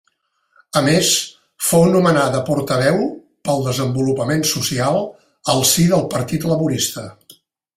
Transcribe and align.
A 0.79 0.81
més, 0.85 1.09
fou 1.65 1.83
nomenada 1.95 2.39
portaveu 2.47 2.97
pel 3.49 3.61
desenvolupament 3.67 4.43
social 4.53 4.99
al 5.55 5.63
si 5.75 5.89
del 5.93 6.07
Partit 6.15 6.49
Laborista. 6.55 7.07